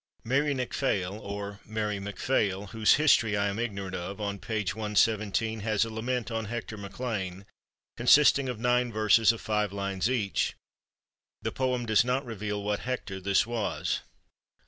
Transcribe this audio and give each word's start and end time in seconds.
Mairi 0.23 0.55
Nic 0.55 0.73
Phail, 0.73 1.19
or 1.19 1.59
Mary 1.63 1.99
Mac 1.99 2.15
Phail. 2.17 2.65
whose 2.73 2.95
history 2.95 3.37
I 3.37 3.49
am 3.49 3.59
ignorant 3.59 3.93
of, 3.95 4.19
on 4.19 4.39
page 4.39 4.73
1 4.73 4.95
17 4.95 5.59
has 5.59 5.85
a 5.85 5.91
lament 5.91 6.31
on 6.31 6.45
Hector 6.45 6.75
MacLean, 6.75 7.45
consisting 7.97 8.49
of 8.49 8.59
nine 8.59 8.91
verses 8.91 9.31
of 9.31 9.41
five 9.41 9.71
lines 9.71 10.09
each. 10.09 10.55
The 11.43 11.51
poem 11.51 11.85
does 11.85 12.03
not 12.03 12.25
reveal 12.25 12.63
what 12.63 12.79
Hector 12.79 13.19
this 13.21 13.45
was. 13.45 13.99